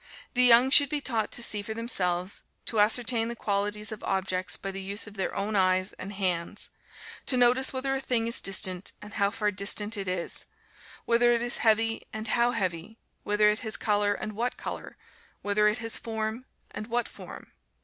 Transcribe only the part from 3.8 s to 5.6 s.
of objects by the use of their own